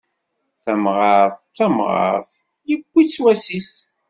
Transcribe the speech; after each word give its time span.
Tamɣart 0.63 1.37
d 1.45 1.49
tamɣart, 1.57 2.29
yewwi-tt 2.69 3.21
wass-is. 3.23 3.71